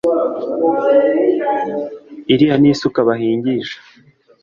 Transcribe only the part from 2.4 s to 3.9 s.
ni isuka bahingisha,